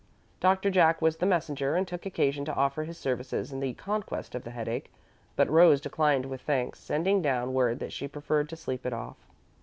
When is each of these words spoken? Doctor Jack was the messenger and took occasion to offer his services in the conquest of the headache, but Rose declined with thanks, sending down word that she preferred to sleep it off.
Doctor 0.39 0.71
Jack 0.71 0.99
was 0.99 1.17
the 1.17 1.27
messenger 1.27 1.75
and 1.75 1.87
took 1.87 2.07
occasion 2.07 2.43
to 2.45 2.55
offer 2.55 2.85
his 2.85 2.97
services 2.97 3.51
in 3.51 3.59
the 3.59 3.75
conquest 3.75 4.33
of 4.33 4.43
the 4.43 4.49
headache, 4.49 4.91
but 5.35 5.47
Rose 5.47 5.79
declined 5.79 6.25
with 6.25 6.41
thanks, 6.41 6.79
sending 6.79 7.21
down 7.21 7.53
word 7.53 7.77
that 7.77 7.93
she 7.93 8.07
preferred 8.07 8.49
to 8.49 8.55
sleep 8.55 8.83
it 8.87 8.93
off. 8.93 9.17